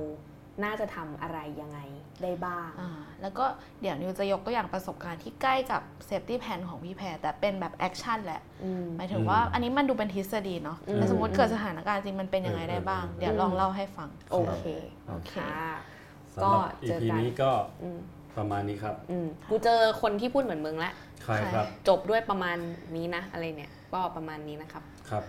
[0.65, 1.79] น่าจะทำอะไรยังไง
[2.23, 2.91] ได้บ้างอ่า
[3.23, 3.45] แล้วก็
[3.81, 14.65] เดี๋ยวนิวจะยกตัวอย่างประสบการณ์ที่ใกล้กับ safety plan ของพี่แพรแต่เป็นแบบ action แหละอืมหมายถึงว่าอันนี้มันดูเป็นทฤษฎีเนาะอืมแต่สมมติเกิดสถานการณ์จริงมันเป็นยังไงได้บ้าง เดี๋ยวลองเล่าให้ฟัง โอเค
[15.09, 15.98] โอเคค่ะสำหรับ
[16.45, 16.51] ก็
[16.89, 17.51] เจอ EP กันนี้ก็
[17.83, 17.99] อืม
[18.39, 20.93] ประมาณนี้ครับอืมกูเจอคนที่พูดเหมือนมึงแล้ว
[21.25, 22.57] ใครครับ จบด้วยประมาณ
[22.97, 25.25] นี้นะ อะไรเนี่ยก็ประมาณนี้นะครับ ครับ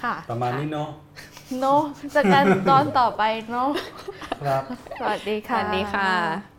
[0.00, 0.88] ค่ะ ประมาณนี้เนาะ
[1.58, 1.64] โน
[2.12, 3.70] เจอกันตอนต่อไปเนาะ
[4.46, 4.62] ครับ
[5.00, 6.49] สวัสดีสค่ะวัสดีค่ะ